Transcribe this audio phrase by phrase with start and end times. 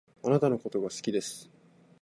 [0.23, 1.47] 貴方のことが好きです